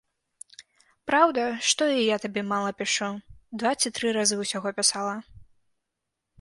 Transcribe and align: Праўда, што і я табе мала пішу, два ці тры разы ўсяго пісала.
Праўда, 1.11 1.43
што 1.73 1.83
і 1.97 2.07
я 2.07 2.17
табе 2.25 2.41
мала 2.53 2.73
пішу, 2.81 3.11
два 3.61 3.71
ці 3.79 3.95
тры 4.01 4.17
разы 4.21 4.43
ўсяго 4.43 4.69
пісала. 4.81 5.15